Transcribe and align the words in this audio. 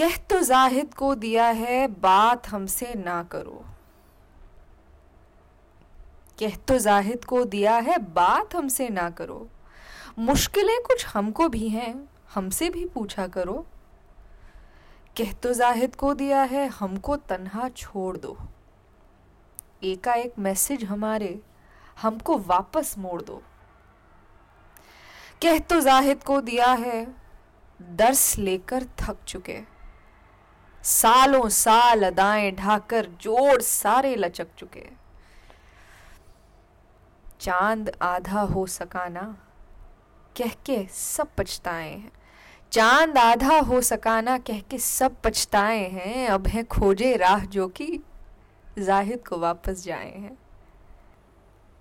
कह 0.00 0.16
तो 0.16 0.40
जाहिद 0.40 0.94
को 0.94 1.14
दिया 1.14 1.46
है, 1.46 1.88
बात 1.88 2.48
हमसे 2.48 2.94
ना 2.94 3.22
करो। 3.22 3.64
कह 6.38 6.56
तो 6.56 6.78
जाहिद 6.78 7.24
को 7.24 7.44
दिया 7.44 7.76
है, 7.76 7.98
बात 7.98 8.54
हमसे 8.54 8.88
ना 8.88 9.10
करो। 9.10 9.48
मुश्किलें 10.18 10.82
कुछ 10.82 11.06
हमको 11.06 11.48
भी 11.48 11.68
हैं, 11.68 12.08
हमसे 12.34 12.70
भी 12.70 12.86
पूछा 12.86 13.26
करो। 13.26 13.66
कह 15.16 15.32
तो 15.32 15.52
जाहिद 15.52 15.96
को 15.96 16.14
दिया 16.14 16.42
है, 16.42 16.68
हमको 16.68 17.16
तन्हा 17.16 17.68
छोड़ 17.68 18.16
दो। 18.16 18.38
एकाएक 19.84 20.34
मैसेज 20.38 20.84
हमारे, 20.84 21.40
हमको 22.02 22.38
वापस 22.38 22.98
मोड़ 22.98 23.22
दो। 23.22 23.42
कह 25.42 25.58
तो 25.58 25.80
जाहिद 25.80 26.24
को 26.24 26.40
दिया 26.40 26.72
है 26.72 27.14
दर्स 27.82 28.38
लेकर 28.38 28.84
थक 28.84 29.16
चुके। 29.26 29.69
सालों 30.84 31.48
साल 31.48 32.06
अदाएँ 32.06 32.52
ढाकर 32.52 33.06
जोड़ 33.06 33.62
सारे 33.62 34.16
लचक 34.16 34.46
चुके। 34.58 34.86
चाँद 37.40 37.92
आधा 38.02 38.40
हो 38.40 38.66
सकाना 38.66 39.36
कह 40.36 40.48
के 40.48 40.86
सब 40.90 41.28
पछताए 41.38 41.90
हैं। 41.90 42.12
चाँद 42.72 43.18
आधा 43.18 43.58
हो 43.58 43.80
सकाना 43.80 44.38
कह 44.38 44.60
के 44.60 44.78
सब 44.78 45.16
पछताए 45.24 45.88
हैं। 45.88 46.28
अब 46.28 46.46
है 46.46 46.62
खोजे 46.62 47.16
राह 47.16 47.44
जो 47.44 47.68
कि 47.68 48.00
जाहिद 48.78 49.28
को 49.28 49.38
वापस 49.38 49.84
जाए 49.84 50.14
हैं। 50.14 50.38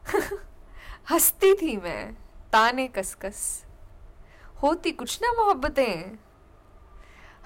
हंसती 1.12 1.54
थी 1.54 1.78
मैं, 1.78 2.14
ताने 2.52 2.88
कसकस। 2.88 3.66
होती 4.64 4.92
कुछ 4.92 5.20
ना 5.22 5.32
मोहब्बतें। 5.32 6.18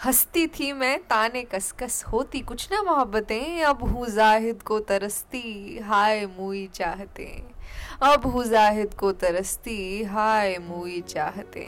हंसती 0.05 0.47
थी 0.47 0.73
मैं, 0.73 0.99
ताने 0.99 1.41
कसकस 1.43 2.03
होती, 2.03 2.39
कुछ 2.39 2.71
ना 2.71 2.81
मोहब्बतें, 2.81 3.63
अब 3.63 3.83
हूँ 3.83 4.07
जाहिद 4.07 4.61
को 4.61 4.79
तरसती, 4.79 5.79
हाय 5.83 6.25
मुई 6.39 6.69
चाहते। 6.73 7.43
अब 8.01 8.25
हूँ 8.25 8.43
जाहिद 8.43 8.93
को 8.93 9.11
तरसती, 9.11 10.03
हाय 10.03 10.57
मुई 10.57 11.01
चाहते। 11.01 11.61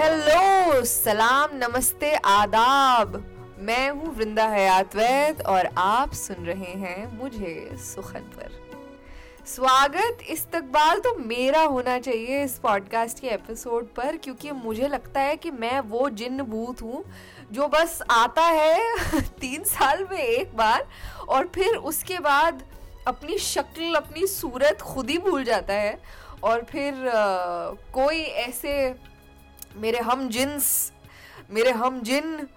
हेलो 0.00 0.84
सलाम 0.84 1.50
नमस्ते, 1.52 2.14
आदाब। 2.14 3.35
मैं 3.58 3.90
हूँ 3.90 4.16
वृंदा 4.16 4.48
हयात 4.48 4.96
वैद 4.96 5.42
और 5.42 5.66
आप 5.78 6.12
सुन 6.12 6.46
रहे 6.46 6.72
हैं 6.72 7.18
मुझे 7.18 7.70
सुखन 7.72 8.20
पर। 8.20 8.66
स्वागत 9.46 10.18
इस्तकबाल 10.28 10.98
तो 10.98 11.14
मेरा 11.14 11.62
होना 11.62 11.98
चाहिए 11.98 12.44
इस 12.44 12.58
पॉडकास्ट 12.58 13.20
के 13.20 13.26
एपिसोड 13.26 13.94
पर 13.94 14.16
क्योंकि 14.16 14.50
मुझे 14.50 14.88
लगता 14.88 15.20
है 15.20 15.36
कि 15.36 15.50
मैं 15.50 15.80
वो 15.80 16.10
जिन्न 16.10 16.42
भूत 16.42 16.82
हूँ 16.82 17.04
जो 17.52 17.68
बस 17.68 18.02
आता 18.10 18.42
है 18.42 18.94
तीन 19.20 19.64
साल 19.64 20.04
में 20.10 20.18
एक 20.18 20.56
बार 20.56 20.88
और 21.28 21.46
फिर 21.54 21.76
उसके 21.76 22.18
बाद 22.18 22.62
अपनी 23.06 23.38
शक्ल 23.38 23.94
अपनी 23.94 24.26
सूरत 24.26 24.80
खुद 24.80 25.10
ही 25.10 25.18
भूल 25.18 25.44
जाता 25.44 25.74
है। 25.74 26.02
और 26.42 26.64
फिर 26.64 26.94
आ, 26.94 27.14
कोई 27.70 28.22
ऐसे 28.22 28.94
मेरे 29.76 29.98
हम 29.98 30.28
जिन्स 30.28 30.92
मेरे 31.50 31.70
हम 31.70 32.00
जिन 32.00 32.48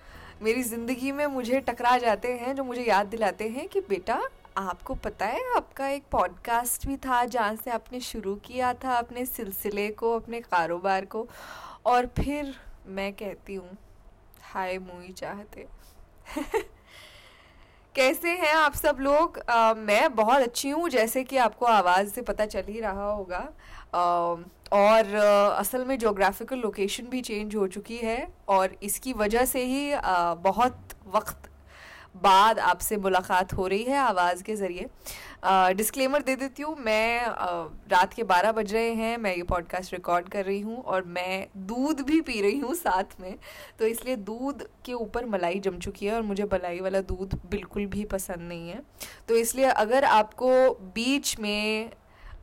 मेरी 0.42 0.64
ज़िंदगी 0.64 1.12
में 1.12 1.26
मुझे 1.28 1.60
टकरा 1.60 1.98
जाते 1.98 2.28
हैं 2.34 2.56
जो 2.56 2.64
मुझे 2.64 2.82
याद 2.82 3.06
दिलाते 3.06 3.50
हैं 3.50 3.68
कि 3.68 3.82
बेटा 3.82 4.22
आपको 4.58 4.96
पता 4.96 5.26
है 5.26 5.56
आपका 5.56 5.88
एक 5.88 6.04
पॉडकास्ट 6.12 6.88
भी 6.88 6.98
था 6.98 7.26
जहाँ 7.26 7.56
से 7.56 7.72
आपने 7.72 8.00
शुरू 8.00 8.36
किया 8.36 8.74
था 8.74 8.94
अपने 8.94 9.26
सिलसिले 9.26 9.90
को 9.90 10.16
अपने 10.16 10.42
कारोबार 10.42 11.06
को। 11.06 11.28
और 11.86 12.06
फिर 12.06 12.56
मैं 12.88 13.14
कहती 13.14 13.56
हूँ 13.56 13.78
हाय 14.42 14.78
मुई 14.78 15.14
चाहते। 15.14 15.68
कैसे 17.96 18.30
हैं 18.30 18.54
आप 18.54 18.74
सब 18.74 18.98
लोग? 19.00 19.40
आ, 19.40 19.74
मैं 19.74 20.16
बहुत 20.16 20.42
अच्छी 20.42 20.70
हूँ 20.70 20.90
जैसे 20.90 21.24
कि 21.24 21.38
आपको 21.38 21.66
आवाज़ 21.66 22.10
से 22.10 22.22
पता 22.22 22.46
चल 22.46 22.64
ही 22.70 22.80
रहा 22.80 23.12
होगा। 23.12 23.50
आ, 23.96 24.36
और 24.72 25.14
असल 25.16 25.86
में 25.86 25.98
जोग्राफिकल 26.00 26.60
लोकेशन 26.60 27.08
भी 27.10 27.22
चेंज 27.22 27.56
हो 27.56 27.68
चुकी 27.68 27.98
है 27.98 28.28
और 28.50 28.76
इसकी 28.84 29.14
वजह 29.14 29.46
से 29.46 29.64
ही 29.66 29.92
बहुत 30.44 30.94
वक्त 31.16 31.50
बाद 32.16 32.60
आपसे 32.60 32.98
मुलाकात 32.98 33.54
हो 33.54 33.66
रही 33.68 33.84
है 33.84 33.98
आवाज़ 33.98 34.42
के 34.44 34.56
ज़रिए। 34.56 34.86
डिस्क्लेमर 35.74 36.22
दे 36.22 36.36
देती 36.36 36.64
हूँ, 36.64 36.76
मैं 36.80 37.28
रात 37.92 38.14
के 38.14 38.24
12 38.24 38.52
बज 38.52 38.74
रहे 38.74 38.94
हैं, 38.94 39.18
मैं 39.18 39.36
ये 39.36 39.44
पॉडकास्ट 39.44 39.94
रिकॉर्ड 39.94 40.30
कर 40.30 40.46
रही 40.46 40.60
हूँ 40.62 40.82
और 40.84 41.04
मैं 41.08 41.48
दूध 41.68 42.02
भी 42.02 42.20
पी 42.22 42.42
रही 42.42 42.60
हूँ 42.60 42.74
साथ 42.76 43.20
में 43.22 43.36
तो 43.80 43.86
इसलिए 43.86 44.16
दूध 44.16 44.68
के 44.86 44.94
ऊपर 44.94 45.26
मलाई 45.26 45.60
जम 45.60 45.78
चुकी 45.80 46.06
है 46.06 46.16
और 46.16 46.22
मुझे 46.22 46.44
मलाई 46.54 46.80
वाला 46.80 47.02
दूध 47.04 47.40
बिल्कुल 47.52 47.86
भी 47.86 48.06
पसंद 48.06 48.48
नहीं 48.50 48.70
है। 48.70 48.82
तो 49.28 49.36
इसलिए 49.36 49.66
अगर 49.66 50.06
आपको 50.06 50.50
बीच 50.96 51.40
में 51.40 51.92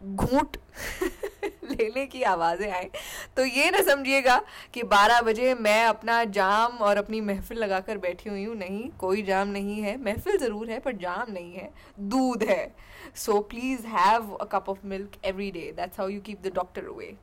घूट 0.04 0.56
लेने 1.68 2.04
की 2.06 2.22
आवाज़ें 2.24 2.70
आए 2.70 2.88
तो 3.36 3.44
ये 3.44 3.70
ना 3.70 3.80
समझिएगा 3.84 4.40
कि 4.74 4.82
12 4.84 5.20
बजे 5.22 5.54
मैं 5.56 5.84
अपना 5.86 6.22
जाम 6.32 6.76
और 6.80 6.96
अपनी 6.96 7.20
महफिल 7.22 7.58
लगाकर 7.58 7.98
बैठी 7.98 8.30
हुई 8.30 8.44
हूँ। 8.44 8.56
नहीं, 8.56 8.88
कोई 8.98 9.22
जाम 9.22 9.48
नहीं 9.48 9.80
है। 9.82 9.96
महफिल 10.02 10.36
ज़रूर 10.38 10.70
है, 10.70 10.78
पर 10.80 10.96
जाम 10.96 11.32
नहीं 11.32 11.52
है। 11.54 11.70
दूध 12.00 12.42
है। 12.44 12.74
So 13.16 13.40
please 13.50 13.86
have 13.88 14.32
a 14.34 14.44
cup 14.52 14.68
of 14.68 14.86
milk 14.86 15.18
every 15.24 15.50
day 15.50 15.72
that's 15.76 16.00
how 16.00 16.08
you 16.08 16.20
keep 16.20 16.42
the 16.42 16.52
doctor 16.54 16.86
away 16.86 17.14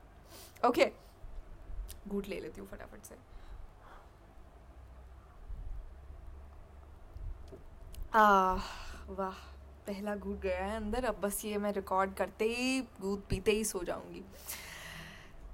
okay 0.63 0.91
घूट 2.07 2.27
ले 2.27 2.39
लेती 2.39 2.61
हूँ 2.61 2.67
फटाफट 2.69 3.05
से। 3.05 3.15
वाह। 9.09 9.52
पहला 9.87 10.15
घूट 10.15 10.39
गया 10.41 10.65
है 10.65 10.75
अंदर, 10.75 11.05
अब 11.05 11.19
बस 11.23 11.43
ये 11.45 11.57
मैं 11.57 11.71
रिकॉर्ड 11.73 12.13
करते 12.13 12.45
ही, 12.47 12.81
दूध 13.01 13.21
पीते 13.29 13.51
ही 13.51 13.63
सो 13.65 13.83
जाऊँगी। 13.83 14.23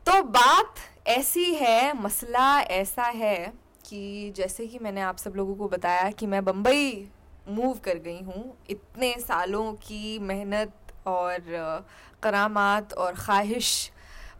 तो 0.06 0.22
बात 0.24 0.76
ऐसी 1.08 1.54
है, 1.54 1.94
मसला 2.02 2.60
ऐसा 2.62 3.04
है 3.06 3.54
कि 3.86 4.32
जैसे 4.36 4.68
कि 4.68 4.80
मैंने 4.80 5.02
आप 5.02 5.18
सब 5.18 5.34
लोगों 5.36 5.56
को 5.56 5.68
बताया 5.68 6.10
कि 6.12 6.26
मैं 6.26 6.44
बम्बई 6.46 7.10
मूव 7.50 7.78
कर 7.84 7.98
गई 7.98 8.22
हूँ, 8.22 8.58
इतने 8.70 9.14
सालों 9.20 9.72
की 9.84 10.20
मेहनत 10.20 10.94
और 11.08 11.86
करामात 12.24 12.94
और 12.94 13.16
ख्वाहिश 13.16 13.92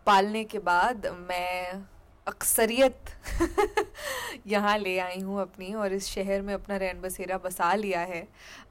पालने 0.06 0.44
के 0.44 0.60
बाद 0.60 1.08
मैं 1.20 1.84
अक्सरियत 2.30 3.10
यहाँ 4.48 4.78
ले 4.78 4.98
आई 5.00 5.20
हूँ 5.20 5.40
अपनी 5.42 5.74
और 5.74 5.94
इस 5.94 6.08
शहर 6.08 6.42
में 6.42 6.54
अपना 6.54 6.78
रैन 6.78 7.02
बसेरा 7.02 7.38
बसा 7.38 7.74
लिया 7.76 8.00
है। 8.02 8.22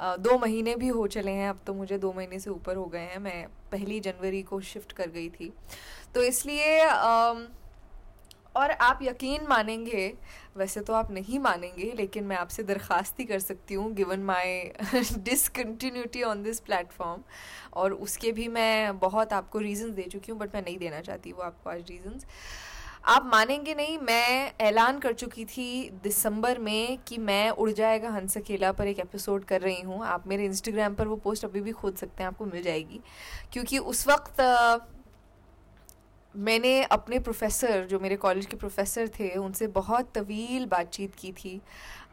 दो 0.01 0.39
महीने 0.39 0.75
भी 0.77 0.89
हो 0.89 1.07
चले 1.07 1.31
हैं, 1.31 1.49
अब 1.49 1.61
तो 1.67 1.75
मुझे 1.75 1.99
दो 1.99 2.13
महीने 2.13 2.39
से 2.39 2.51
ऊपर 2.51 2.77
हो 2.77 2.85
गए 2.87 3.01
हैं। 3.01 3.19
मैं 3.19 3.47
पहली 3.73 4.01
जनवरी 4.01 4.43
को 4.43 4.61
शिफ्ट 4.63 4.93
कर 4.93 5.11
गई 5.11 5.29
थी। 5.31 5.53
तो 6.15 6.23
इसलिए 6.23 6.85
और 8.57 8.71
आप 8.71 8.99
यकीन 9.03 9.47
मानेंगे, 9.49 10.07
वैसे 10.57 10.81
तो 10.81 10.93
आप 10.93 11.11
नहीं 11.11 11.39
मानेंगे, 11.39 11.93
लेकिन 11.97 12.25
मैं 12.25 12.37
आपसे 12.37 12.63
दरख्वास्त 12.63 13.21
ही 13.21 13.25
कर 13.25 13.39
सकती 13.41 13.75
हूँ 13.75 13.93
given 13.95 14.21
my 14.21 14.63
discontinuity 14.95 16.23
on 16.23 16.43
this 16.43 16.61
platform 16.61 17.23
और 17.75 17.93
उसके 18.07 18.33
भी 18.33 18.49
मैं 18.49 18.99
बहुत 18.99 19.33
आपको 19.33 19.59
रीज़न्स 19.59 19.95
दे 19.95 20.03
चुकी 20.03 20.33
हूँ 20.33 20.41
बट 20.41 20.55
मैं 20.55 20.63
नहीं 20.63 20.79
देना 20.79 21.01
चाहती 21.01 21.33
वो 21.33 21.43
आपको 21.43 21.71
आज 21.71 21.91
रीज़न्स 21.91 22.27
आप 23.09 23.27
मानेंगे 23.27 23.75
नहीं, 23.75 23.99
मैं 23.99 24.53
ऐलान 24.61 24.99
कर 24.99 25.13
चुकी 25.13 25.45
थी 25.45 25.91
दिसंबर 26.03 26.59
में 26.59 26.99
कि 26.99 27.19
मैं 27.19 27.51
उड़ 27.51 27.71
जाएगा 27.71 28.11
हंस 28.11 28.37
अकेला 28.37 28.73
पर 28.73 28.87
एक 28.87 28.99
एपिसोड 28.99 29.45
कर 29.45 29.61
रही 29.61 29.81
हूँ। 29.81 30.05
आप 30.05 30.27
मेरे 30.27 30.45
इंस्टाग्राम 30.45 30.95
पर 30.95 31.09
वो 31.09 31.17
पोस्ट 31.17 31.45
अभी 31.45 31.61
भी 31.61 31.73
खोज 31.73 31.95
सकते 31.95 32.23
हैं, 32.23 32.29
आपको 32.29 32.45
मिल 32.45 32.63
जाएगी। 32.63 33.01
क्योंकि 33.53 33.79
उस 33.79 34.09
वक्त, 34.09 34.41
मैंने 36.37 36.83
अपने 36.83 37.19
प्रोफेसर 37.19 37.85
जो 37.85 38.01
मेरे 38.01 38.17
कॉलेज 38.17 38.47
के 38.47 38.57
प्रोफेसर 38.57 39.09
थे, 39.09 39.35
उनसे 39.37 39.67
बहुत 39.67 40.13
तवील 40.15 40.67
बातचीत 40.67 41.15
की 41.15 41.33
थी। 41.33 41.61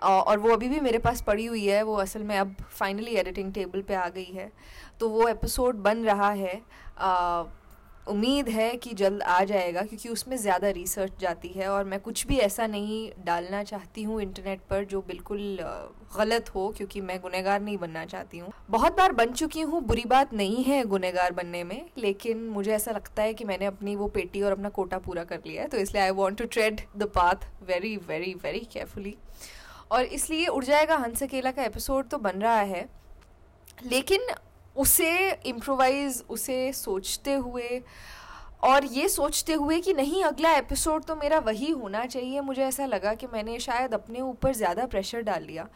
और 0.04 0.40
वो 0.40 0.54
अभी 0.54 0.69
भी 0.69 0.80
मेरे 0.80 0.98
पास 0.98 1.22
पड़ी 1.22 1.46
हुई 1.46 1.66
है, 1.66 1.84
वो 1.84 1.96
असल 1.96 2.24
में 2.24 2.38
अब 2.38 2.56
फाइनली 2.72 3.16
एडिटिंग 3.16 3.54
टेबल 3.54 3.81
पे 3.81 3.96
आ 3.96 4.08
गई 4.10 4.31
है। 4.34 4.52
तो 5.00 5.10
वो 5.10 5.28
एपिसोड 5.28 5.75
बन 5.75 6.06
रहा 6.06 6.30
है। 6.30 6.62
उम्मीद 8.07 8.50
है 8.50 8.69
कि 8.75 8.94
जल्द 8.94 9.22
आ 9.24 9.44
जाएगा, 9.44 9.81
क्योंकि 9.81 10.10
उसमें 10.10 10.36
ज़्यादा 10.38 10.69
रिसर्च 10.69 11.19
जाती 11.19 11.48
है 11.50 11.68
और 11.69 11.84
मैं 11.84 12.00
कुछ 12.00 12.25
भी 12.28 12.38
ऐसा 12.40 12.68
नहीं 12.68 13.10
डालना 13.25 13.63
चाहती 13.63 14.04
हूँ 14.04 14.22
इंटरनेट 14.22 14.60
पर 14.69 14.84
जो 14.86 15.02
बिल्कुल 15.02 15.57
गलत 16.18 16.54
हो, 16.56 16.68
क्योंकि 16.78 17.02
मैं 17.02 17.19
गुनहगार 17.22 17.62
नहीं 17.62 17.78
बनना 17.78 18.06
चाहती 18.06 18.38
हूँ। 18.38 18.52
बहुत 18.69 18.98
बार 18.98 19.12
बन 19.13 19.31
चुकी 19.34 19.62
हूँ, 19.62 19.81
बुरी 19.84 20.04
बात 20.07 20.34
नहीं 20.34 20.63
है 20.63 20.84
गुनहगार 20.86 21.31
बनने 21.34 21.63
में, 21.63 21.86
लेकिन 21.98 22.48
मुझे 22.50 22.72
ऐसा 22.74 22.92
लगता 22.92 23.24
है 23.24 23.34
कि 23.34 23.46
मैंने 23.46 23.66
अपनी 23.66 23.96
वो 23.96 24.07
पेटी 24.10 24.42
और 24.42 24.52
अपना 24.52 24.69
कोटा 24.72 24.98
पूरा 25.00 25.24
कर 25.24 25.40
लिया 25.46 25.62
है 25.62 25.68
तो 25.68 25.78
इसलिए 25.78 26.04
I 26.04 26.12
want 26.13 26.38
to 26.38 26.46
tread 26.48 26.81
the 26.98 27.10
path 27.16 27.50
very 27.68 27.96
very 28.07 28.34
very 28.44 28.60
carefully 28.72 29.16
और 29.92 30.04
इसलिए 30.04 30.48
उड़ 30.48 30.63
जाएगा, 30.63 30.96
हंस 30.98 31.24
अकेला 31.24 31.52
का 31.52 31.63
एपिसोड 31.63 32.07
तो 32.10 32.18
बन 32.19 32.42
रहा 32.42 32.60
है, 32.60 32.88
लेकिन 33.84 34.28
उसे 34.75 35.31
इम्प्रोवाइज 35.45 36.24
उसे 36.30 36.72
सोचते 36.74 37.33
हुए, 37.36 37.81
और 38.63 38.86
ये 38.86 39.07
सोचते 39.10 39.54
हुए 39.54 39.80
कि 39.80 39.94
नहीं, 39.94 40.24
अगला 40.24 40.51
एपिसोड 40.51 41.04
तो 41.04 41.16
मेरा 41.16 41.39
वही 41.42 41.69
होना 41.72 42.06
चाहिए। 42.06 42.42
मुझे 42.42 42.63
ऐसा 42.63 42.86
लगा 42.86 43.13
कि 43.13 43.27
मैंने 43.27 43.60
शायद 43.60 43.94
अपने 43.94 44.22
ऊपर 44.22 44.54
ज़्यादा 44.54 44.86
प्रेशर 44.86 45.22
डाल 45.22 45.44
लिया। 45.44 45.68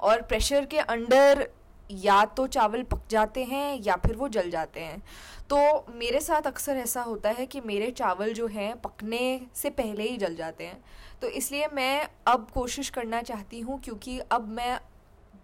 और 0.00 0.22
प्रेशर 0.22 0.64
के 0.64 0.78
अंडर 0.78 1.48
या 1.90 2.24
तो 2.26 2.46
चावल 2.46 2.82
पक 2.82 3.02
जाते 3.10 3.44
हैं 3.44 3.80
या 3.82 3.96
फिर 3.96 4.16
वो 4.16 4.28
जल 4.28 4.50
जाते 4.50 4.80
हैं। 4.80 5.02
तो 5.50 5.86
मेरे 5.94 6.20
साथ 6.20 6.46
अक्सर 6.46 6.76
ऐसा 6.76 7.02
होता 7.02 7.30
है 7.30 7.46
कि 7.46 7.60
मेरे 7.60 7.90
चावल 7.92 8.32
जो 8.32 8.46
हैं 8.46 8.74
पकने 8.80 9.40
से 9.54 9.70
पहले 9.70 10.08
ही 10.08 10.16
जल 10.16 10.34
जाते 10.36 10.64
हैं। 10.64 10.80
तो 11.22 11.28
इसलिए 11.28 11.68
मैं 11.74 12.08
अब 12.26 12.46
कोशिश 12.54 12.90
करना 12.90 13.22
चाहती 13.22 13.60
हूँ, 13.60 13.80
क्योंकि 13.80 14.18
अब 14.20 14.48
मैं 14.48 14.78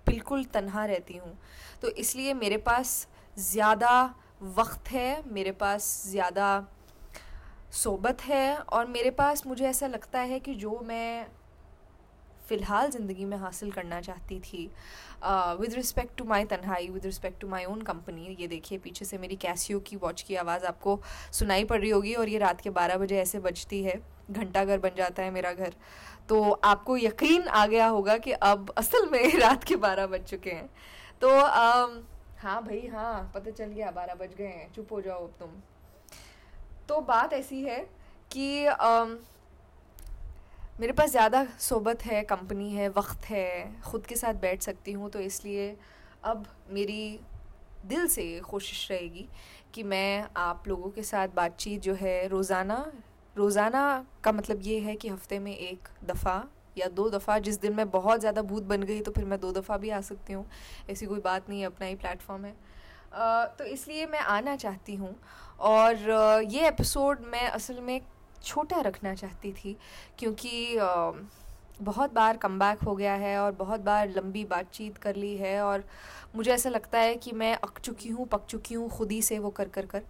बिल्कुल 0.06 0.44
तनहा 0.44 0.84
रहती 0.84 1.16
हूँ। 1.16 1.36
तो 1.82 1.88
इसलिए 1.88 2.34
मेरे 2.34 2.56
पास 2.58 3.06
ज़्यादा 3.38 4.14
वक्त 4.56 4.90
है, 4.90 5.22
मेरे 5.26 5.52
पास 5.52 6.04
ज़्यादा 6.08 6.66
सोबत 7.72 8.22
है 8.22 8.56
और 8.56 8.86
मेरे 8.86 9.10
पास 9.10 9.46
मुझे 9.46 9.64
ऐसा 9.66 9.86
लगता 9.86 10.20
है 10.20 10.38
कि 10.40 10.54
जो 10.54 10.78
मैं 10.84 11.26
फ़िलहाल 12.48 12.90
ज़िंदगी 12.90 13.24
में 13.24 13.36
हासिल 13.36 13.70
करना 13.70 14.00
चाहती 14.00 14.38
थी। 14.40 14.64
विद 15.60 15.74
रिस्पेक्ट 15.74 16.16
टू 16.18 16.24
माई 16.24 16.44
तन्हाई 16.44 16.88
with 16.88 17.04
respect 17.06 17.40
to 17.40 17.48
my 17.48 17.64
own 17.64 17.82
company 17.82 18.36
ये 18.40 18.46
देखिए 18.46 18.78
पीछे 18.78 19.04
से 19.04 19.18
मेरी 19.18 19.36
कैसियो 19.36 19.78
की 19.80 19.96
वॉच 19.96 20.22
की 20.22 20.34
आवाज़ 20.36 20.64
आपको 20.66 21.00
सुनाई 21.32 21.64
पड़ 21.64 21.80
रही 21.80 21.90
होगी 21.90 22.14
और 22.14 22.28
ये 22.28 22.38
रात 22.38 22.60
के 22.60 22.70
बारह 22.70 22.98
बजे 22.98 23.20
ऐसे 23.20 23.38
बजती 23.40 23.82
है। 23.82 24.00
घंटा 24.30 24.64
घर 24.64 24.78
बन 24.78 24.90
जाता 24.96 25.22
है 25.22 25.30
मेरा 25.30 25.52
घर। 25.52 25.74
तो 26.28 26.42
आपको 26.64 26.96
यकीन 26.96 27.48
आ 27.48 27.66
गया 27.66 27.86
होगा 27.86 28.16
कि 28.18 28.32
अब 28.32 28.72
असल 28.78 29.08
में 29.12 29.38
रात 29.40 29.64
के 29.64 29.76
बारह 29.76 30.06
बज 30.06 30.24
चुके 30.24 30.50
हैं। 30.50 30.68
तो 31.20 31.28
हाँ 32.38 32.62
भाई 32.62 32.86
हाँ 32.92 33.30
पता 33.34 33.50
चल 33.50 33.66
गया 33.66 33.90
बारह 33.90 34.14
बज 34.14 34.34
गए 34.38 34.46
हैं। 34.46 34.72
चुप 34.72 34.92
हो 34.92 35.00
जाओ 35.00 35.24
अब 35.24 35.34
तुम। 35.40 35.50
तो 36.88 37.00
बात 37.02 37.32
ऐसी 37.32 37.62
है 37.62 37.78
कि 38.30 38.66
um, 38.66 39.16
मेरे 40.80 40.92
पास 40.92 41.10
ज़्यादा 41.10 41.44
सोबत 41.60 42.04
है 42.04 42.22
कंपनी 42.22 42.70
है, 42.70 42.88
वक्त 42.88 43.24
है, 43.24 43.80
ख़ुद 43.82 44.06
के 44.06 44.14
साथ 44.16 44.34
बैठ 44.34 44.62
सकती 44.62 44.92
हूँ 44.92 45.10
तो 45.10 45.18
इसलिए 45.20 45.76
अब 46.24 46.46
मेरी 46.70 47.18
दिल 47.86 48.06
से 48.06 48.24
कोशिश 48.40 48.90
रहेगी 48.90 49.26
कि 49.74 49.82
मैं 49.82 50.26
आप 50.36 50.64
लोगों 50.68 50.90
के 50.90 51.02
साथ 51.02 51.28
बातचीत 51.36 51.82
जो 51.82 51.94
है, 51.94 52.26
रोज़ाना 52.28 52.84
रोज़ाना 53.36 54.04
का 54.24 54.32
मतलब 54.32 54.60
ये 54.62 54.78
है 54.80 54.94
कि 54.96 55.08
हफ़्ते 55.08 55.38
में 55.38 55.56
एक 55.56 55.88
दफ़ा 56.04 56.42
या 56.78 56.88
दो 56.90 57.08
दफ़ा, 57.10 57.38
जिस 57.38 57.60
दिन 57.60 57.74
मैं 57.74 57.88
बहुत 57.90 58.20
ज़्यादा 58.20 58.42
भूत 58.42 58.62
बन 58.64 58.82
गई 58.82 59.00
तो 59.00 59.12
फिर 59.12 59.24
मैं 59.24 59.38
दो 59.40 59.52
दफ़ा 59.52 59.76
भी 59.76 59.90
आ 59.90 60.00
सकती 60.02 60.32
हूँ, 60.32 60.44
ऐसी 60.90 61.06
कोई 61.06 61.20
बात 61.20 61.48
नहीं 61.48 61.64
अपना 61.66 61.86
ही 61.86 61.94
प्लेटफॉर्म 61.96 62.44
है। 62.44 62.54
तो 63.58 63.64
इसलिए 63.66 64.06
मैं 64.06 64.18
आना 64.18 64.56
चाहती 64.56 64.94
हूँ, 64.94 65.14
और 65.60 66.44
ये 66.50 66.66
एपिसोड 66.68 67.20
मैं 67.32 67.46
असल 67.50 67.80
में 67.80 68.00
छोटा 68.42 68.80
रखना 68.80 69.14
चाहती 69.14 69.52
थी, 69.54 69.76
क्योंकि 70.18 70.76
बहुत 71.80 72.12
बार 72.14 72.36
कम 72.36 72.62
हो 72.84 72.94
गया 72.96 73.14
है 73.14 73.38
और 73.38 73.52
बहुत 73.54 73.80
बार 73.80 74.10
लंबी 74.10 74.44
बातचीत 74.44 74.98
कर 74.98 75.16
ली 75.16 75.36
है 75.36 75.60
और 75.62 75.84
मुझे 76.34 76.50
ऐसा 76.52 76.70
लगता 76.70 76.98
है 76.98 77.14
कि 77.16 77.32
मैं 77.32 77.54
अक 77.54 77.78
चुकी 77.78 78.08
हूँ, 78.08 78.26
पक 78.26 78.44
चुकी 78.48 78.74
हूँ 78.74 78.88
खुद 78.90 79.12
ही 79.12 79.20
से 79.22 79.38
वो 79.38 79.50
कर 79.50 79.68
कर 79.68 79.86
कर। 79.86 80.02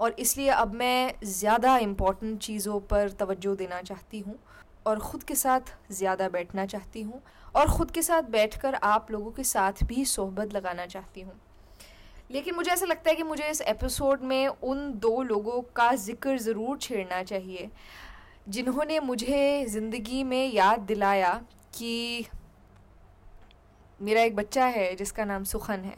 और 0.00 0.14
इसलिए 0.18 0.48
अब 0.50 0.74
मैं 0.74 1.12
ज़्यादा 1.24 1.76
इंपॉर्टेंट 1.78 2.38
चीज़ों 2.40 2.78
पर 2.82 3.10
तवज्जो 3.10 3.54
देना 3.56 3.80
चाहती 3.82 4.20
हूँ 4.20 4.38
और 4.86 5.00
ख़ुद 5.00 5.22
के 5.22 5.34
साथ 5.34 5.74
ज़्यादा 5.92 6.28
बैठना 6.28 6.66
चाहती 6.66 7.02
हूँ 7.02 7.20
और 7.54 7.76
ख़ुद 7.76 7.90
के 7.90 8.02
साथ 8.02 8.30
बैठकर 8.30 8.74
आप 8.74 9.10
लोगों 9.10 9.30
के 9.30 9.44
साथ 9.44 9.84
भी 9.84 10.04
सोहबत 10.06 10.54
लगाना 10.54 10.86
चाहती 10.86 11.20
हूँ। 11.20 11.40
लेकिन 12.30 12.54
मुझे 12.54 12.70
ऐसा 12.70 12.86
लगता 12.86 13.10
है 13.10 13.16
कि 13.16 13.22
मुझे 13.22 13.48
इस 13.50 13.60
एपिसोड 13.62 14.22
में 14.22 14.46
उन 14.46 14.92
दो 14.98 15.22
लोगों 15.22 15.60
का 15.76 15.94
ज़िक्र 15.96 16.36
ज़रूर 16.38 16.78
छेड़ना 16.78 17.22
चाहिए, 17.22 17.68
जिन्होंने 18.48 18.98
मुझे 19.00 19.64
ज़िंदगी 19.66 20.22
में 20.24 20.52
याद 20.52 20.80
दिलाया 20.80 21.32
कि 21.74 22.26
मेरा 24.00 24.22
एक 24.22 24.36
बच्चा 24.36 24.64
है 24.66 24.94
जिसका 24.94 25.24
नाम 25.24 25.44
सुखन 25.44 25.80
है 25.80 25.96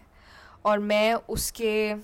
और 0.65 0.79
मैं 0.81 1.15
उसके 1.15 1.95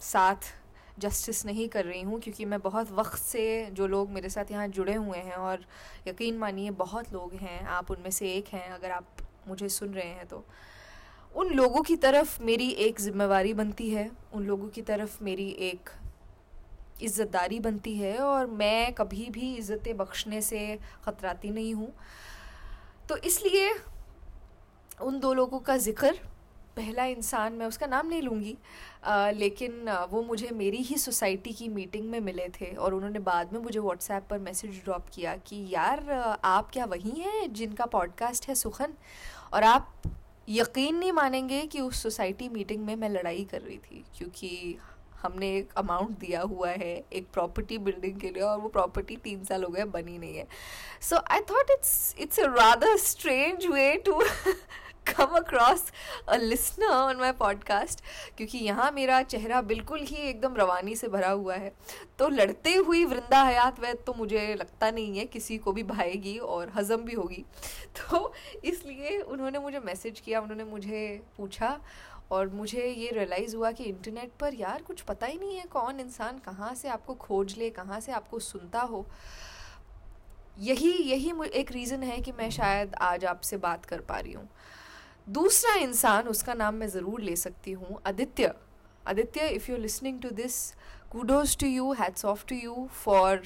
साथ 0.00 0.52
जस्टिस 0.98 1.44
नहीं 1.46 1.68
कर 1.68 1.84
रही 1.84 2.00
हूँ 2.02 2.20
क्योंकि 2.20 2.44
मैं 2.44 2.60
बहुत 2.60 2.90
वक्त 2.92 3.18
से 3.18 3.44
जो 3.72 3.86
लोग 3.86 4.10
मेरे 4.10 4.28
साथ 4.28 4.50
यहाँ 4.50 4.66
जुड़े 4.68 4.94
हुए 4.94 5.18
हैं 5.18 5.34
और 5.34 5.64
यकीन 6.08 6.38
मानिए 6.38 6.70
बहुत 6.78 7.12
लोग 7.12 7.34
हैं, 7.34 7.62
आप 7.66 7.90
उनमें 7.90 8.10
से 8.10 8.32
एक 8.32 8.48
हैं, 8.48 8.68
अगर 8.70 8.90
आप 8.90 9.26
मुझे 9.48 9.68
सुन 9.68 9.94
रहे 9.94 10.08
हैं 10.08 10.26
तो। 10.26 10.44
उन 11.36 11.48
लोगों 11.48 11.82
की 11.82 11.94
तरफ़ 11.96 12.42
मेरी 12.42 12.68
एक 12.78 13.00
ज़िम्मेवारी 13.00 13.52
बनती 13.54 13.88
है, 13.90 14.10
उन 14.34 14.44
लोगों 14.46 14.68
की 14.68 14.82
तरफ़ 14.82 15.22
मेरी 15.24 15.48
एक 15.60 15.90
इज़्ज़तदारी 17.02 17.60
बनती 17.60 17.94
है 17.96 18.16
और 18.18 18.46
मैं 18.48 18.92
कभी 18.94 19.28
भी 19.30 19.54
इज़्ज़तें 19.56 19.96
बख्शने 19.96 20.40
से 20.42 20.78
ख़तराती 21.04 21.50
नहीं 21.50 21.74
हूँ। 21.74 21.92
तो 23.08 23.16
इसलिए 23.16 23.72
उन 25.02 25.18
दो 25.20 25.32
लोगों 25.34 25.58
का 25.60 25.76
ज़िक्र, 25.78 26.12
पहला 26.76 27.04
इंसान 27.06 27.52
मैं 27.52 27.66
उसका 27.66 27.86
नाम 27.86 28.06
नहीं 28.06 28.22
लूँगी 28.22 28.56
लेकिन 29.38 29.90
वो 30.10 30.22
मुझे 30.22 30.50
मेरी 30.54 30.82
ही 30.82 30.96
सोसाइटी 30.98 31.52
की 31.52 31.68
मीटिंग 31.68 32.08
में 32.10 32.20
मिले 32.20 32.48
थे 32.50 32.74
और 32.74 32.94
उन्होंने 32.94 33.18
बाद 33.18 33.52
में 33.52 33.60
मुझे 33.60 33.78
व्हाट्सएप 33.78 34.26
पर 34.30 34.38
मैसेज 34.38 34.80
ड्रॉप 34.84 35.08
किया 35.14 35.36
कि, 35.36 35.66
यार 35.70 36.10
आप 36.44 36.70
क्या 36.72 36.84
वही 36.84 37.20
हैं 37.20 37.52
जिनका 37.52 37.86
पॉडकास्ट 37.88 38.48
है 38.48 38.54
सुखन 38.54 38.94
और 39.52 39.62
आप 39.64 39.92
यकीन 40.48 40.96
नहीं 40.96 41.12
मानेंगे 41.12 41.60
कि 41.66 41.80
उस 41.80 42.02
सोसाइटी 42.02 42.48
मीटिंग 42.48 42.84
में 42.84 42.96
मैं 42.96 43.08
लड़ाई 43.08 43.44
कर 43.44 43.60
रही 43.60 43.78
थी, 43.78 44.04
क्योंकि 44.18 44.78
हमने 45.22 45.48
एक 45.56 45.72
अमाउंट 45.76 46.18
दिया 46.18 46.40
हुआ 46.40 46.70
है, 46.70 46.94
एक 47.12 47.26
प्रॉपर्टी 47.32 47.78
बिल्डिंग 47.78 48.20
के 48.20 48.30
लिए, 48.30 48.42
और 48.42 48.58
वो 48.60 48.68
प्रॉपर्टी 48.68 49.16
तीन 49.16 49.44
साल 49.44 49.64
हो 49.64 49.68
गए, 49.68 49.84
बनी 49.84 50.18
नहीं 50.18 50.36
है। 50.36 50.46
So 51.00 51.16
I 51.30 51.40
thought 51.40 51.70
it's 51.70 52.14
it's 52.18 52.40
a 52.40 52.46
rather 52.46 52.96
strange 52.96 53.66
way 53.66 53.94
to 54.06 54.22
come 55.06 55.36
across 55.36 55.84
a 56.28 56.36
listener 56.36 56.86
on 56.86 57.16
my 57.16 57.32
podcast 57.32 58.02
क्योंकि 58.36 58.58
यहाँ 58.58 58.90
मेरा 58.90 59.22
चेहरा 59.22 59.60
बिल्कुल 59.62 60.00
ही 60.00 60.16
एकदम 60.18 60.56
रवानी 60.56 60.94
से 60.96 61.08
भरा 61.08 61.30
हुआ 61.30 61.54
है। 61.54 61.72
तो 62.18 62.28
लड़ते 62.28 62.74
हुई 62.74 63.04
वृंदा 63.04 63.42
हयात 63.42 63.80
वैद 63.80 64.02
तो 64.06 64.14
मुझे 64.18 64.54
लगता 64.54 64.90
नहीं 64.90 65.18
है 65.18 65.24
किसी 65.26 65.58
को 65.58 65.72
भी 65.72 65.82
भाएगी 65.82 66.36
और 66.38 66.72
हज़म 66.74 67.02
भी 67.02 67.14
होगी। 67.14 67.44
तो 67.98 68.32
इसलिए 68.64 69.18
उन्होंने 69.20 69.58
मुझे 69.58 69.80
मैसेज 69.80 70.20
किया, 70.20 70.40
उन्होंने 70.40 70.64
मुझे 70.64 71.20
पूछा 71.36 71.78
और 72.30 72.48
मुझे 72.48 72.86
ये 72.86 73.10
रियलाइज़ 73.10 73.56
हुआ 73.56 73.70
कि 73.70 73.84
इंटरनेट 73.84 74.30
पर 74.40 74.54
यार 74.54 74.82
कुछ 74.82 75.00
पता 75.00 75.26
ही 75.26 75.38
नहीं 75.38 75.56
है 75.56 75.64
कौन 75.72 76.00
इंसान 76.00 76.38
कहाँ 76.38 76.74
से 76.74 76.88
आपको 76.88 77.14
खोज 77.14 77.56
ले, 77.58 77.70
कहाँ 77.70 78.00
से 78.00 78.12
आपको 78.12 78.38
सुनता 78.38 78.80
हो। 78.80 79.06
यही 80.58 80.92
यही 81.10 81.32
एक 81.54 81.72
रीज़न 81.72 82.02
है 82.02 82.18
कि 82.18 82.32
मैं 82.32 82.50
शायद 82.50 82.94
आज 83.00 83.24
आपसे 83.24 83.56
बात 83.56 83.84
कर 83.84 84.00
पा 84.00 84.18
रही 84.18 84.32
हूँ। 84.32 84.48
दूसरा 85.26 85.74
इंसान, 85.74 86.28
उसका 86.28 86.54
नाम 86.54 86.74
मैं 86.74 86.86
ज़रूर 86.88 87.20
ले 87.20 87.34
सकती 87.36 87.72
हूँ, 87.72 88.00
Aditya. 88.06 88.52
Aditya 89.06 89.48
if 89.48 89.70
you 89.70 89.76
listening 89.76 90.20
to 90.22 90.30
this 90.30 90.54
kudos 91.10 91.56
to 91.58 91.66
you 91.66 91.94
hats 91.94 92.24
off 92.24 92.46
to 92.48 92.54
you 92.54 92.88
for 92.94 93.42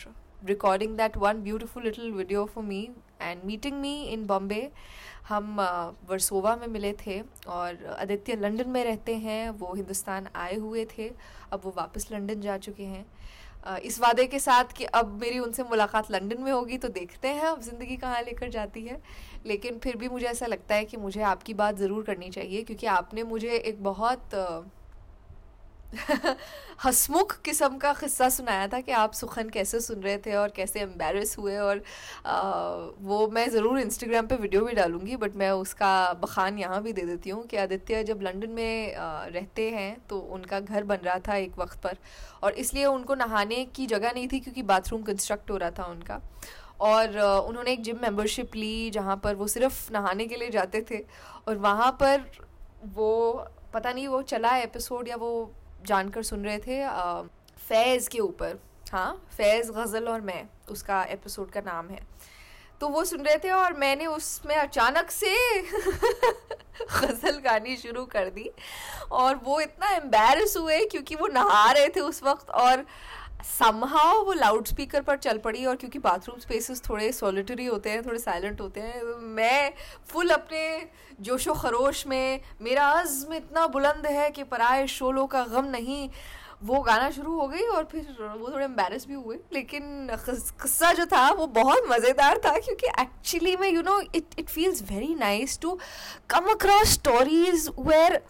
recording 0.46 0.96
that 0.96 1.16
one 1.16 1.42
beautiful 1.42 1.82
little 1.82 2.12
video 2.12 2.44
for 2.44 2.64
me 2.64 2.88
and 3.22 3.44
meeting 3.44 3.80
me 3.80 3.94
in 4.04 4.26
Bombay 4.26 4.70
हम 5.28 5.60
वर्सोवा 6.08 6.54
में 6.56 6.66
मिले 6.68 6.92
थे 7.06 7.20
और 7.48 7.84
आदित्य 7.98 8.36
लंदन 8.36 8.68
में 8.70 8.82
रहते 8.84 9.14
हैं, 9.16 9.48
वो 9.50 9.74
हिंदुस्तान 9.74 10.28
आए 10.36 10.56
हुए 10.56 10.84
थे, 10.88 11.10
अब 11.52 11.60
वो 11.64 11.74
वापस 11.76 12.08
लंदन 12.12 12.40
जा 12.40 12.56
चुके 12.58 12.84
हैं। 12.84 13.04
इस 13.84 13.98
वादे 14.00 14.26
के 14.26 14.38
साथ 14.38 14.72
कि 14.76 14.84
अब 14.84 15.18
मेरी 15.20 15.38
उनसे 15.38 15.62
मुलाकात 15.62 16.10
लंदन 16.10 16.42
में 16.42 16.50
होगी 16.52 16.78
तो 16.78 16.88
देखते 16.90 17.28
हैं 17.28 17.46
अब 17.46 17.60
ज़िंदगी 17.62 17.96
कहाँ 17.96 18.22
लेकर 18.22 18.48
जाती 18.50 18.82
है। 18.82 19.00
लेकिन 19.46 19.78
फिर 19.78 19.96
भी 19.96 20.08
मुझे 20.08 20.26
ऐसा 20.26 20.46
लगता 20.46 20.74
है 20.74 20.84
कि 20.84 20.96
मुझे 20.96 21.22
आपकी 21.24 21.54
बात 21.54 21.76
ज़रूर 21.76 22.04
करनी 22.04 22.30
चाहिए, 22.30 22.62
क्योंकि 22.62 22.86
आपने 22.88 23.22
मुझे 23.24 23.50
एक 23.50 23.82
बहुत 23.82 24.34
हसमुख 26.80 27.36
किस्म 27.40 27.76
का 27.78 27.92
क़स्सा 27.92 28.28
सुनाया 28.28 28.66
था 28.68 28.80
कि 28.80 28.92
आप 28.92 29.12
सुखन 29.12 29.48
कैसे 29.48 29.80
सुन 29.80 30.00
रहे 30.00 30.16
थे 30.18 30.34
और 30.34 30.48
कैसे 30.56 30.80
एम्बेरस 30.80 31.36
हुए 31.38 31.56
और 31.58 31.82
आ, 32.26 32.40
वो 33.00 33.28
मैं 33.28 33.48
ज़रूर 33.50 33.78
इंस्टाग्राम 33.80 34.26
पे 34.26 34.36
वीडियो 34.36 34.64
भी 34.64 34.72
डालूँगी 34.74 35.16
बट 35.16 35.36
मैं 35.36 35.50
उसका 35.52 36.12
बखान 36.22 36.58
यहाँ 36.58 36.82
भी 36.82 36.92
दे 36.92 37.02
देती 37.02 37.30
हूँ 37.30 37.44
कि 37.46 37.56
आदित्य 37.56 38.02
जब 38.04 38.22
लंदन 38.22 38.50
में 38.50 38.94
आ, 38.94 39.24
रहते 39.26 39.70
हैं 39.70 39.96
तो 40.08 40.18
उनका 40.18 40.60
घर 40.60 40.84
बन 40.84 40.96
रहा 40.96 41.18
था 41.28 41.36
एक 41.36 41.58
वक्त 41.58 41.80
पर 41.82 41.96
और 42.42 42.52
इसलिए 42.56 42.84
उनको 42.86 43.14
नहाने 43.16 43.64
की 43.74 43.86
जगह 43.86 44.12
नहीं 44.12 44.28
थी 44.28 44.40
क्योंकि 44.40 44.62
बाथरूम 44.64 45.02
कंस्ट्रक्ट 45.02 45.50
हो 45.50 45.56
रहा 45.56 45.70
था 45.70 45.84
उनका 45.86 46.20
और 46.80 47.18
उन्होंने 47.18 47.72
एक 47.72 47.82
जिम 47.82 47.98
मेंबरशिप 48.02 48.56
ली 48.56 48.90
जहाँ 48.90 49.16
पर 49.16 49.34
वो 49.34 49.46
सिर्फ़ 49.48 49.92
नहाने 49.92 50.26
के 50.26 50.36
लिए 50.36 50.50
जाते 50.50 50.84
थे 50.90 51.04
और 51.48 51.56
वहाँ 51.58 51.90
पर 52.00 52.24
वो 52.94 53.12
पता 53.74 53.92
नहीं 53.92 54.08
वो 54.08 54.20
चला 54.24 54.56
एपिसोड 54.56 55.08
या 55.08 55.16
वो 55.16 55.30
जानकर 55.86 56.22
सुन 56.22 56.44
रहे 56.44 56.58
थे 56.58 56.84
फैज़ 57.68 58.08
के 58.08 58.18
ऊपर। 58.18 58.58
हाँ 58.92 59.12
फैज़ 59.36 59.70
गज़ल 59.72 60.08
और 60.08 60.20
मैं, 60.20 60.42
उसका 60.70 61.02
एपिसोड 61.04 61.50
का 61.50 61.60
नाम 61.60 61.88
है। 61.88 62.00
तो 62.80 62.88
वो 62.88 63.04
सुन 63.04 63.20
रहे 63.20 63.36
थे 63.38 63.50
और 63.50 63.72
मैंने 63.72 64.06
उसमें 64.06 64.54
अचानक 64.56 65.10
से 65.10 65.34
गज़ल 66.92 67.38
गानी 67.38 67.76
शुरू 67.76 68.04
कर 68.04 68.30
दी। 68.30 68.50
और 69.10 69.34
वो 69.36 69.60
इतना 69.60 69.90
एम्बेरस 69.90 70.56
हुए 70.56 70.84
क्योंकि 70.84 71.14
वो 71.14 71.26
नहा 71.26 71.70
रहे 71.72 71.88
थे 71.88 72.00
उस 72.00 72.22
वक्त 72.22 72.50
और 72.50 72.84
समहाउ 73.44 74.22
वो 74.24 74.32
लाउड 74.32 74.66
स्पीकर 74.66 75.02
पर 75.02 75.16
चल 75.16 75.38
पड़ी 75.38 75.64
और 75.66 75.76
क्योंकि 75.76 75.98
बाथरूम 75.98 76.38
स्पेसेस 76.40 76.82
थोड़े 76.88 77.10
सॉलिटरी 77.12 77.66
होते 77.66 77.90
हैं, 77.90 78.04
थोड़े 78.06 78.18
साइलेंट 78.18 78.60
होते 78.60 78.80
हैं, 78.80 79.02
मैं 79.34 79.72
फुल 80.08 80.30
अपने 80.30 80.88
जोशो 81.20 81.54
खरोश 81.54 82.06
में, 82.06 82.40
मेरा 82.62 82.88
अज़्म 82.92 83.34
इतना 83.34 83.66
बुलंद 83.68 84.06
है 84.06 84.30
कि 84.30 84.42
पराए 84.44 84.86
शोलों 84.88 85.26
का 85.26 85.44
गम 85.46 85.64
नहीं। 85.70 86.08
वो 86.64 86.78
गाना 86.80 87.10
शुरू 87.10 87.38
हो 87.38 87.46
गई 87.48 87.62
और 87.68 87.84
फिर 87.84 88.06
वो 88.38 88.50
थोड़े 88.50 88.64
एम्बेरस 88.64 89.06
भी 89.06 89.14
हुए, 89.14 89.36
लेकिन 89.52 90.08
किस्सा 90.28 90.92
जो 90.92 91.04
था 91.06 91.28
वो 91.30 91.46
बहुत 91.56 91.82
मज़ेदार 91.88 92.38
था 92.44 92.56
क्योंकि 92.58 92.86
एक्चुअली 93.00 93.56
में 93.56 93.68
you 93.68 93.82
know 93.82 94.00
it 94.00 94.38
it 94.38 94.48
feels 94.48 94.82
very 94.90 95.14
nice 95.14 95.58
to 95.62 95.78
come 96.30 96.50
across 96.50 96.92
stories 96.92 97.68
where 97.78 98.20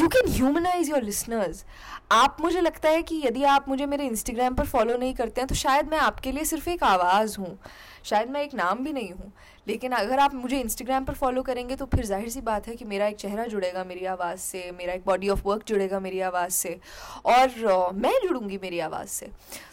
you 0.00 0.08
can 0.08 0.32
humanise 0.32 0.90
your 0.90 1.02
listeners 1.02 1.64
आप 2.10 2.36
मुझे 2.40 2.60
लगता 2.60 2.88
है 2.88 3.02
कि 3.02 3.20
यदि 3.24 3.42
आप 3.44 3.68
मुझे 3.68 3.86
मेरे 3.86 4.04
इंस्टाग्राम 4.06 4.54
पर 4.54 4.66
फॉलो 4.66 4.96
नहीं 4.96 5.14
करते 5.14 5.40
हैं 5.40 5.48
तो 5.48 5.54
शायद 5.54 5.88
मैं 5.88 5.98
आपके 5.98 6.32
लिए 6.32 6.44
सिर्फ़ 6.44 6.68
एक 6.70 6.82
आवाज़ 6.84 7.36
हूँ। 7.38 7.58
शायद 8.04 8.30
मैं 8.30 8.42
एक 8.42 8.54
नाम 8.54 8.78
भी 8.84 8.92
नहीं 8.92 9.10
हूँ। 9.10 9.32
लेकिन 9.68 9.92
अगर 9.92 10.18
आप 10.18 10.34
मुझे 10.34 10.60
इंस्टाग्राम 10.60 11.04
पर 11.04 11.14
फॉलो 11.14 11.42
करेंगे 11.42 11.76
तो 11.76 11.86
फिर 11.86 12.04
ज़ाहिर 12.04 12.28
सी 12.28 12.40
बात 12.40 12.68
है 12.68 12.76
कि 12.76 12.84
मेरा 12.84 13.06
एक 13.06 13.16
चेहरा 13.16 13.44
जुड़ेगा 13.46 13.84
मेरी 13.84 14.04
आवाज़ 14.06 14.38
से, 14.38 14.70
मेरा 14.78 14.92
एक 14.92 15.04
बॉडी 15.06 15.28
ऑफ़ 15.28 15.42
वर्क 15.46 15.64
जुड़ेगा 15.68 16.00
मेरी 16.00 16.20
आवाज़ 16.20 16.52
से, 16.52 16.78
और 17.26 17.92
मैं 17.94 18.12
जुड़ूँगी 18.22 18.58
मेरी 18.62 18.78
आवाज़ 18.80 19.08
से। 19.08 19.30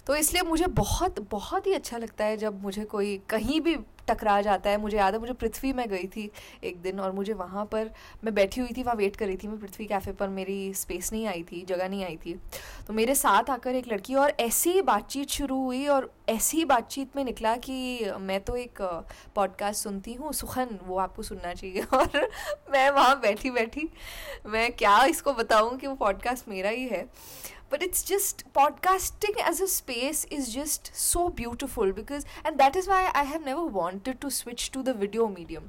तो 0.07 0.15
इसलिए 0.15 0.43
मुझे 0.43 0.67
बहुत 0.67 1.27
बहुत 1.31 1.67
ही 1.67 1.73
अच्छा 1.73 1.97
लगता 1.97 2.25
है 2.25 2.37
जब 2.37 2.61
मुझे 2.63 2.83
कोई 2.85 3.19
कहीं 3.29 3.61
भी 3.61 3.75
टकरा 4.07 4.39
जाता 4.41 4.69
है। 4.69 4.77
मुझे 4.77 4.97
याद 4.97 5.13
है, 5.13 5.19
मुझे 5.19 5.33
पृथ्वी 5.33 5.73
में 5.73 5.87
गई 5.89 6.07
थी 6.07 6.29
एक 6.63 6.81
दिन 6.81 6.99
और 6.99 7.11
मुझे 7.11 7.33
वहाँ 7.33 7.65
पर 7.65 7.91
मैं 8.23 8.33
बैठी 8.35 8.61
हुई 8.61 8.69
थी, 8.77 8.83
वहाँ 8.83 8.95
वेट 8.95 9.15
कर 9.15 9.27
रही 9.27 9.37
थी 9.37 9.47
मैं 9.47 9.59
पृथ्वी 9.59 9.85
कैफ़े 9.85 10.11
पर, 10.11 10.29
मेरी 10.29 10.73
स्पेस 10.73 11.11
नहीं 11.13 11.27
आई 11.27 11.43
थी, 11.43 11.63
जगह 11.65 11.89
नहीं 11.89 12.03
आई 12.05 12.17
थी। 12.25 12.39
तो 12.87 12.93
मेरे 12.93 13.15
साथ 13.15 13.49
आकर 13.49 13.75
एक 13.75 13.87
लड़की 13.93 14.15
और 14.15 14.33
ऐसी 14.39 14.81
बातचीत 14.81 15.29
शुरू 15.29 15.63
हुई 15.63 15.85
और 15.87 16.13
ऐसी 16.29 16.65
बातचीत 16.65 17.15
में 17.15 17.23
निकला 17.23 17.55
कि 17.55 18.11
मैं 18.19 18.39
तो 18.41 18.55
एक 18.55 18.81
पॉडकास्ट 19.35 19.83
सुनती 19.83 20.13
हूँ, 20.13 20.33
सुखन, 20.33 20.79
वो 20.83 20.97
आपको 20.97 21.23
सुनना 21.23 21.53
चाहिए। 21.53 21.81
और 21.93 22.29
मैं 22.71 22.89
वहाँ 22.89 23.19
बैठी 23.19 23.51
बैठी 23.51 23.89
मैं 24.45 24.71
क्या 24.71 25.03
इसको 25.05 25.33
बताऊँ 25.33 25.77
कि 25.77 25.87
वो 25.87 25.95
पॉडकास्ट 25.95 26.49
मेरा 26.49 26.69
ही 26.69 26.87
है। 26.87 27.05
But 27.71 27.83
it's 27.83 28.03
just 28.03 28.43
podcasting 28.53 29.39
as 29.49 29.59
a 29.61 29.67
space 29.67 30.25
is 30.29 30.53
just 30.55 30.91
so 30.93 31.29
beautiful 31.29 31.91
because 31.91 32.25
and 32.45 32.59
that 32.59 32.75
is 32.75 32.87
why 32.87 33.11
i 33.13 33.23
have 33.23 33.45
never 33.45 33.65
wanted 33.79 34.21
to 34.21 34.31
switch 34.31 34.71
to 34.71 34.83
the 34.83 34.93
video 34.93 35.27
medium. 35.27 35.63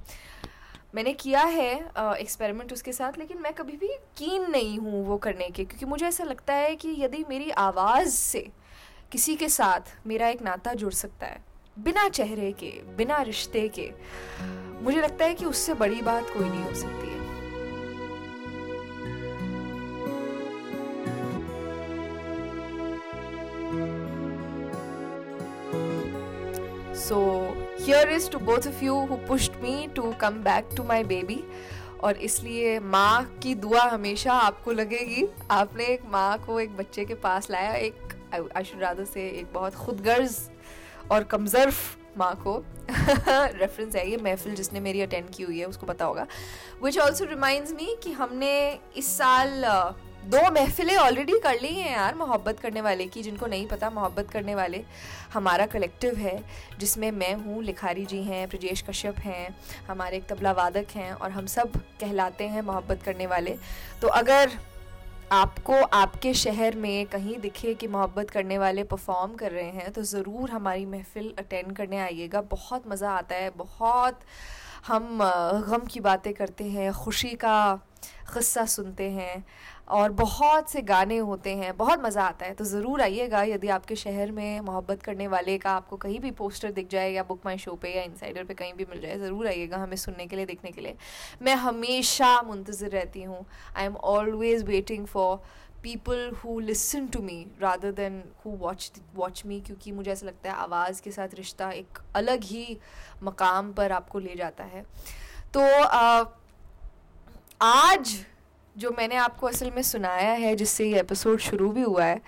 मैंने 0.95 1.13
किया 1.13 1.43
है 1.43 1.75
एक्सपेरिमेंट 2.21 2.69
uh, 2.69 2.73
उसके 2.73 2.93
साथ 2.93 3.19
लेकिन 3.19 3.39
मैं 3.39 3.53
कभी 3.53 3.77
भी 3.77 3.89
कीन 4.17 4.51
नहीं 4.51 4.79
हूँ 4.79 5.07
वो 5.07 5.17
करने 5.17 5.49
के 5.51 5.65
क्योंकि 5.65 5.87
मुझे 5.87 6.07
ऐसा 6.07 6.25
लगता 6.25 6.55
है 6.55 6.77
कि 6.77 6.95
यदि 6.99 7.25
मेरी 7.29 7.51
आवाज़ 7.51 8.09
से 8.09 8.49
किसी 9.13 9.37
के 9.37 9.49
साथ 9.49 9.81
मेरा 10.07 10.29
एक 10.29 10.43
नाता 10.43 10.75
जुड़ 10.75 10.93
सकता 10.93 11.27
है 11.27 11.45
बिना 11.79 12.09
चेहरे 12.09 12.53
के 12.53 12.71
बिना 12.97 13.23
रिश्ते 13.23 13.69
के 13.69 13.91
मुझे 14.83 15.01
लगता 15.01 15.25
है 15.25 15.35
कि 15.35 15.45
उससे 15.45 15.75
बड़ी 15.75 16.03
बात 16.03 16.31
कोई 16.31 16.49
नहीं 16.49 16.63
हो 16.63 16.75
सकती 16.75 17.09
है। 17.09 17.16
So 27.09 27.17
here 27.81 28.09
is 28.09 28.31
to 28.31 28.39
both 28.39 28.67
of 28.69 28.85
you 28.85 28.95
who 29.07 29.17
pushed 29.29 29.53
me 29.63 29.87
to 29.97 30.13
come 30.13 30.43
back 30.45 30.69
to 30.77 30.85
my 30.85 31.05
baby 31.05 31.43
और 32.01 32.17
इसलिए 32.17 32.79
माँ 32.81 33.25
की 33.43 33.55
दुआ 33.55 33.83
हमेशा 33.83 34.33
आपको 34.33 34.73
लगेगी। 34.73 35.27
आपने 35.51 35.85
एक 35.85 36.03
माँ 36.07 36.39
को 36.39 36.59
एक 36.61 36.77
बच्चे 36.77 37.05
के 37.05 37.15
पास 37.15 37.51
लाया, 37.51 37.75
एक 37.75 38.51
आशुरादा 38.57 39.05
से 39.05 39.29
एक 39.31 39.53
बहुत 39.55 39.75
खुदगर्ज 39.75 40.39
और 41.11 41.25
कमजर्फ 41.25 41.97
माँ 42.19 42.35
को। 42.37 42.57
रेफरेंस 42.91 43.97
है 43.97 44.11
ये 44.11 44.17
महफिल 44.17 44.55
जिसने 44.55 44.81
मेरी 44.81 45.01
अटेंड 45.03 45.31
की 45.31 45.43
हुई 45.43 45.59
है, 45.59 45.67
उसको 45.67 45.87
पता 45.87 46.05
होगा। 46.05 46.27
विच 46.83 46.99
ऑल्सो 46.99 47.25
रिमाइंड्स 47.25 47.73
मी 47.73 47.97
कि 48.03 48.13
हमने 48.13 48.81
इस 48.97 49.17
साल 49.19 49.65
दो 50.27 50.39
महफिलें 50.53 50.97
ऑलरेडी 50.97 51.39
कर 51.41 51.61
ली 51.61 51.69
हैं 51.69 51.91
यार 51.93 52.15
मोहब्बत 52.15 52.61
करने 52.61 52.81
वाले 52.81 53.07
की, 53.07 53.23
जिनको 53.23 53.47
नहीं 53.47 53.67
पता 53.69 53.91
मोहब्बत 53.91 54.31
करने 54.31 54.55
वाले। 54.55 54.83
हमारा 55.35 55.67
कलेक्टिव 55.67 56.17
है, 56.17 56.43
जिसमें 56.79 57.11
मैं 57.13 57.33
हूँ, 57.37 57.63
लिखारी 57.65 58.07
जी 58.07 58.23
हैं, 58.23 58.49
ब्रजेश 58.49 58.83
कश्यप 58.83 59.19
हैं, 59.19 59.55
हमारे 59.89 60.17
एक 60.17 60.27
तबला 60.29 60.53
वादक 60.53 60.97
हैं 60.97 61.13
और 61.13 61.31
हम 61.31 61.47
सब 61.49 61.77
कहलाते 62.01 62.49
हैं 62.49 62.63
मोहब्बत 62.63 63.03
करने 63.03 63.27
वाले। 63.27 63.57
तो 64.03 64.09
अगर 64.11 64.59
आपको 65.33 65.81
आपके 65.95 66.35
शहर 66.35 66.77
में 66.77 67.07
कहीं 67.07 67.39
दिखे 67.41 67.75
कि 67.75 67.87
मोहब्बत 67.89 68.31
करने 68.31 68.59
वाले 68.59 68.83
परफॉर्म 68.85 69.35
कर 69.35 69.53
रहे 69.53 69.71
हैं 69.71 69.93
तो 69.93 70.03
ज़रूर 70.05 70.51
हमारी 70.51 70.87
महफ़िल 70.87 71.35
अटेंड 71.39 71.75
करने 71.77 71.99
आइएगा। 72.01 72.41
बहुत 72.43 72.89
मज़ा 72.89 73.11
आता 73.13 73.35
है, 73.35 73.51
बहुत 73.57 74.21
हम 74.87 75.19
गम 75.69 75.87
की 75.91 76.01
बातें 76.01 76.33
करते 76.35 76.65
हैं, 76.67 76.93
खुशी 76.95 77.31
का 77.37 77.81
क़स्सा 78.35 78.65
सुनते 78.67 79.11
हैं। 79.11 79.45
और 79.89 80.13
बहुत 80.13 80.71
से 80.71 80.81
गाने 80.83 81.17
होते 81.19 81.55
हैं 81.57 81.77
बहुत 81.77 82.01
मज़ा 82.03 82.23
आता 82.23 82.47
है। 82.47 82.55
तो 82.55 82.65
ज़रूर 82.65 83.03
आइएगा 83.03 83.43
यदि 83.45 83.69
आपके 83.69 83.97
शहर 83.97 84.31
में 84.33 84.61
मोहब्बत 84.61 85.03
करने 85.03 85.27
वाले 85.29 85.57
का 85.59 85.71
आपको 85.73 85.97
कहीं 85.97 86.19
भी 86.21 86.31
पोस्टर 86.33 86.73
दिख 86.73 86.89
जाए 86.91 87.11
या 87.13 87.23
बुक 87.23 87.41
माई 87.47 87.59
शो 87.59 87.75
पे 87.83 87.95
या 87.97 88.03
इनसाइडर 88.03 88.45
पे 88.45 88.55
कहीं 88.55 88.73
भी 88.75 88.85
मिल 88.85 89.01
जाए 89.01 89.19
ज़रूर 89.19 89.47
आइएगा 89.47 89.79
हमें 89.79 89.97
सुनने 89.97 90.27
के 90.27 90.37
लिए 90.37 90.47
देखने 90.47 90.71
के 90.71 90.81
लिए। 90.81 90.97
मैं 91.43 91.55
हमेशा 91.57 92.41
मुंतज़र 92.43 92.91
रहती 92.91 93.23
हूँ। 93.23 93.45
I 93.77 93.85
am 93.85 93.97
always 93.97 94.65
waiting 94.65 95.07
for 95.07 95.37
people 95.83 96.31
who 96.35 96.59
listen 96.61 97.07
to 97.07 97.21
me 97.23 97.45
rather 97.61 97.93
than 97.95 98.23
who 98.45 98.51
watch 98.59 98.93
watch 99.17 99.43
me 99.47 99.61
क्योंकि 99.61 99.93
मुझे 99.93 100.11
ऐसा 100.13 100.27
लगता 100.27 100.51
है 100.51 100.57
आवाज़ 100.59 101.03
के 101.03 101.11
साथ 101.13 101.35
रिश्ता 101.35 101.71
एक 101.73 101.99
अलग 102.17 102.45
ही 102.45 102.79
मकाम 103.23 103.73
पर 103.73 103.93
आपको 103.93 104.19
ले 104.19 104.35
जाता 104.37 104.65
है। 104.65 104.85
तो 105.55 105.61
आ, 105.83 106.25
आज 107.63 108.25
जो 108.77 108.91
मैंने 108.99 109.17
आपको 109.17 109.47
असल 109.47 109.71
में 109.71 109.83
सुनाया 109.83 110.33
है, 110.33 110.55
जिससे 110.57 110.85
ये 110.85 111.01
एपिसोड 111.01 111.39
शुरू 111.41 111.71
भी 111.73 111.83
हुआ 111.83 112.05
है, 112.05 112.21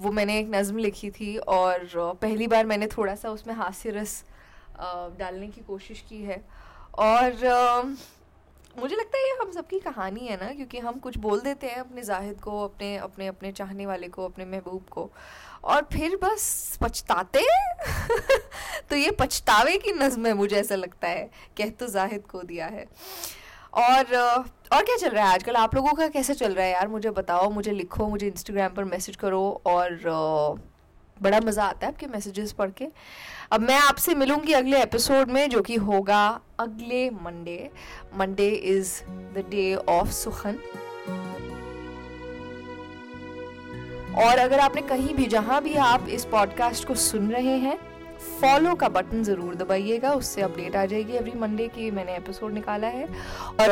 वो 0.00 0.10
मैंने 0.12 0.38
एक 0.38 0.48
नज़म 0.50 0.78
लिखी 0.78 1.10
थी 1.10 1.36
और 1.38 1.88
पहली 2.22 2.46
बार 2.46 2.66
मैंने 2.66 2.86
थोड़ा 2.86 3.14
सा 3.14 3.30
उसमें 3.30 3.54
हास्य 3.54 3.90
रस 3.90 4.24
डालने 5.18 5.48
की 5.48 5.60
कोशिश 5.60 6.04
की 6.08 6.22
है। 6.22 6.42
और 6.98 7.32
मुझे 8.78 8.96
लगता 8.96 9.18
है 9.18 9.24
ये 9.24 9.36
हम 9.40 9.50
सबकी 9.52 9.78
कहानी 9.78 10.26
है 10.26 10.36
ना, 10.36 10.52
क्योंकि 10.52 10.78
हम 10.78 10.98
कुछ 10.98 11.16
बोल 11.18 11.40
देते 11.40 11.66
हैं 11.66 11.76
अपने 11.76 12.02
जाहिद 12.02 12.40
को, 12.40 12.62
अपने 12.64 12.96
अपने 12.98 13.26
अपने 13.26 13.52
चाहने 13.52 13.86
वाले 13.86 14.08
को, 14.08 14.24
अपने 14.24 14.44
महबूब 14.46 14.88
को, 14.90 15.10
और 15.64 15.86
फिर 15.92 16.16
बस 16.22 16.78
पछताते 16.82 17.44
तो 18.90 18.96
ये 18.96 19.10
पछतावे 19.10 19.76
की 19.78 19.92
नज़म 19.92 20.26
है, 20.26 20.32
मुझे 20.34 20.56
ऐसा 20.56 20.74
लगता 20.74 21.08
है, 21.08 21.28
कह 21.58 21.70
तो 21.70 21.86
जाहिद 21.88 22.26
को 22.26 22.42
दिया 22.42 22.66
है। 22.66 22.86
और 23.74 24.14
और 24.72 24.82
क्या 24.82 24.96
चल 24.96 25.08
रहा 25.08 25.26
है 25.26 25.34
आजकल? 25.34 25.56
आप 25.56 25.74
लोगों 25.74 25.92
का 25.92 26.08
कैसे 26.08 26.34
चल 26.34 26.54
रहा 26.54 26.66
है 26.66 26.72
यार? 26.72 26.88
मुझे 26.88 27.10
बताओ, 27.10 27.50
मुझे 27.50 27.72
लिखो, 27.72 28.08
मुझे 28.08 28.26
इंस्टाग्राम 28.26 28.74
पर 28.74 28.84
मैसेज 28.84 29.16
करो 29.16 29.62
और, 29.66 29.98
बड़ा 31.22 31.40
मज़ा 31.40 31.64
आता 31.64 31.86
है 31.86 31.92
आपके 31.92 32.06
मैसेजेस 32.06 32.52
पढ़ 32.52 32.70
के। 32.70 32.86
अब 33.52 33.60
मैं 33.60 33.78
आपसे 33.78 34.14
मिलूँगी 34.14 34.52
अगले 34.52 34.82
एपिसोड 34.82 35.30
में, 35.30 35.48
जो 35.50 35.60
कि 35.60 35.76
होगा 35.76 36.40
अगले 36.60 37.10
Monday 37.10 37.70
Monday 38.18 38.48
is 38.48 39.02
the 39.04 39.44
day 39.50 39.74
of 39.74 40.08
सुखन। 40.08 40.58
और 44.18 44.38
अगर 44.38 44.60
आपने 44.60 44.82
कहीं 44.82 45.14
भी, 45.14 45.26
जहाँ 45.26 45.62
भी 45.62 45.74
आप 45.74 46.08
इस 46.08 46.24
पॉडकास्ट 46.24 46.88
को 46.88 46.94
सुन 46.94 47.30
रहे 47.30 47.56
हैं 47.58 47.93
फॉलो 48.40 48.74
का 48.74 48.88
बटन 48.88 49.22
ज़रूर 49.22 49.54
दबाइएगा 49.54 50.12
उससे 50.14 50.42
अपडेट 50.42 50.76
आ 50.76 50.84
जाएगी 50.86 51.12
एवरी 51.12 51.32
मंडे 51.38 51.66
की 51.68 51.90
मैंने 51.90 52.16
एपिसोड 52.16 52.52
निकाला 52.52 52.88
है 52.88 53.06
और 53.60 53.70